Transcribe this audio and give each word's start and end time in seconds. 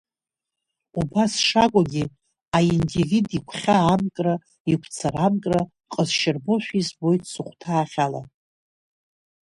Убас 0.99 1.33
шакәугьы 1.47 2.03
аиндивид 2.57 3.27
игәхьаа 3.37 3.87
амкра, 3.93 4.35
игәцарамкра 4.71 5.59
ҟазшьарбоушәа 5.91 6.75
избоит 6.81 7.23
сыхәҭаахь 7.31 7.97
ала. 8.05 8.21